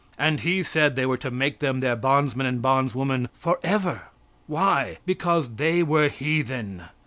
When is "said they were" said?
0.63-1.15